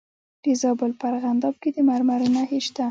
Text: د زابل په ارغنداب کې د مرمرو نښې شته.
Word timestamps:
د 0.43 0.45
زابل 0.61 0.91
په 0.99 1.05
ارغنداب 1.11 1.55
کې 1.61 1.69
د 1.75 1.77
مرمرو 1.89 2.27
نښې 2.35 2.59
شته. 2.65 2.79